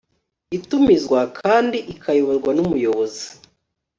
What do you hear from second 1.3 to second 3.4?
kandi ikayoborwa n'umuyobozi